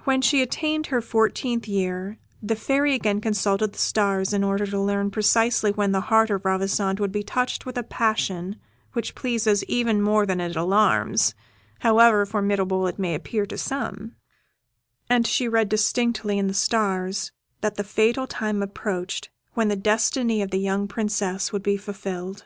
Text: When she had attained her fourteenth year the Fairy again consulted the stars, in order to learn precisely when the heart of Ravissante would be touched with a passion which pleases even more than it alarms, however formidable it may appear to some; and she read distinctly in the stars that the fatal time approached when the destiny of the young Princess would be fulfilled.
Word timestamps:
When 0.00 0.20
she 0.20 0.40
had 0.40 0.50
attained 0.50 0.88
her 0.88 1.00
fourteenth 1.00 1.66
year 1.66 2.18
the 2.42 2.54
Fairy 2.54 2.92
again 2.92 3.22
consulted 3.22 3.72
the 3.72 3.78
stars, 3.78 4.34
in 4.34 4.44
order 4.44 4.66
to 4.66 4.78
learn 4.78 5.10
precisely 5.10 5.72
when 5.72 5.90
the 5.90 6.02
heart 6.12 6.28
of 6.28 6.44
Ravissante 6.44 7.00
would 7.00 7.12
be 7.12 7.22
touched 7.22 7.64
with 7.64 7.78
a 7.78 7.82
passion 7.82 8.56
which 8.92 9.14
pleases 9.14 9.64
even 9.64 10.02
more 10.02 10.26
than 10.26 10.38
it 10.38 10.54
alarms, 10.54 11.34
however 11.78 12.26
formidable 12.26 12.86
it 12.86 12.98
may 12.98 13.14
appear 13.14 13.46
to 13.46 13.56
some; 13.56 14.16
and 15.08 15.26
she 15.26 15.48
read 15.48 15.70
distinctly 15.70 16.36
in 16.38 16.46
the 16.46 16.52
stars 16.52 17.32
that 17.62 17.76
the 17.76 17.84
fatal 17.84 18.26
time 18.26 18.62
approached 18.62 19.30
when 19.54 19.68
the 19.68 19.76
destiny 19.76 20.42
of 20.42 20.50
the 20.50 20.58
young 20.60 20.86
Princess 20.86 21.54
would 21.54 21.62
be 21.62 21.78
fulfilled. 21.78 22.44